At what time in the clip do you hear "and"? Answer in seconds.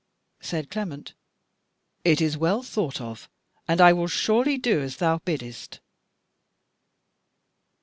3.67-3.79